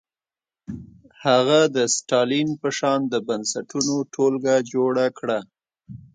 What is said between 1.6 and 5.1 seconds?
د ستالین په شان د بنسټونو ټولګه جوړه